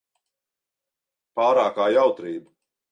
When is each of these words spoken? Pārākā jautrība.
Pārākā 1.41 1.89
jautrība. 1.99 2.49